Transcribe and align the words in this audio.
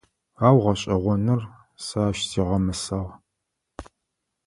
Ау, 0.45 0.57
гъэшӏэгъоныр, 0.63 1.41
сэ 1.85 1.99
ащ 2.07 2.17
сигъэмысагъ. 2.29 3.11